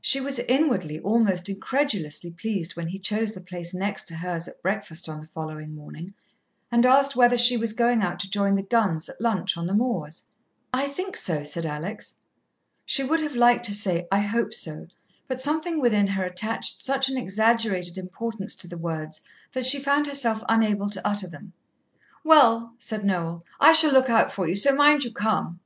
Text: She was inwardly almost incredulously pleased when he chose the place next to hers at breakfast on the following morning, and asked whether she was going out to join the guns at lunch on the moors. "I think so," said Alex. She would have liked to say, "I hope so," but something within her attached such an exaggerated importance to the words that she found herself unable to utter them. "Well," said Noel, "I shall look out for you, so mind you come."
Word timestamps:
She 0.00 0.20
was 0.20 0.40
inwardly 0.40 0.98
almost 0.98 1.48
incredulously 1.48 2.32
pleased 2.32 2.74
when 2.74 2.88
he 2.88 2.98
chose 2.98 3.34
the 3.34 3.40
place 3.40 3.72
next 3.72 4.08
to 4.08 4.16
hers 4.16 4.48
at 4.48 4.60
breakfast 4.62 5.08
on 5.08 5.20
the 5.20 5.28
following 5.28 5.76
morning, 5.76 6.14
and 6.72 6.84
asked 6.84 7.14
whether 7.14 7.36
she 7.36 7.56
was 7.56 7.72
going 7.72 8.02
out 8.02 8.18
to 8.18 8.28
join 8.30 8.56
the 8.56 8.64
guns 8.64 9.08
at 9.08 9.20
lunch 9.20 9.56
on 9.56 9.66
the 9.66 9.72
moors. 9.72 10.24
"I 10.74 10.88
think 10.88 11.14
so," 11.16 11.44
said 11.44 11.64
Alex. 11.66 12.16
She 12.84 13.04
would 13.04 13.20
have 13.20 13.36
liked 13.36 13.64
to 13.66 13.72
say, 13.72 14.08
"I 14.10 14.22
hope 14.22 14.52
so," 14.52 14.88
but 15.28 15.40
something 15.40 15.80
within 15.80 16.08
her 16.08 16.24
attached 16.24 16.82
such 16.82 17.08
an 17.08 17.16
exaggerated 17.16 17.96
importance 17.96 18.56
to 18.56 18.66
the 18.66 18.76
words 18.76 19.20
that 19.52 19.64
she 19.66 19.78
found 19.78 20.08
herself 20.08 20.42
unable 20.48 20.90
to 20.90 21.06
utter 21.06 21.28
them. 21.28 21.52
"Well," 22.24 22.74
said 22.76 23.04
Noel, 23.04 23.44
"I 23.60 23.70
shall 23.70 23.92
look 23.92 24.10
out 24.10 24.32
for 24.32 24.48
you, 24.48 24.56
so 24.56 24.74
mind 24.74 25.04
you 25.04 25.12
come." 25.12 25.60